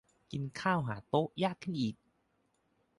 [0.31, 1.95] กินข้าวหาโต๊ะยากขึ้นอีก